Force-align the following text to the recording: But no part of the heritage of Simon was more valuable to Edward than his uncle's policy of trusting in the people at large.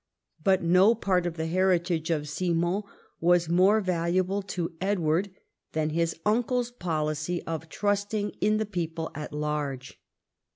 But 0.43 0.63
no 0.63 0.95
part 0.95 1.27
of 1.27 1.37
the 1.37 1.45
heritage 1.45 2.09
of 2.09 2.27
Simon 2.27 2.81
was 3.19 3.47
more 3.47 3.79
valuable 3.81 4.41
to 4.41 4.71
Edward 4.81 5.29
than 5.73 5.91
his 5.91 6.15
uncle's 6.25 6.71
policy 6.71 7.43
of 7.43 7.69
trusting 7.69 8.31
in 8.41 8.57
the 8.57 8.65
people 8.65 9.11
at 9.13 9.31
large. 9.31 9.99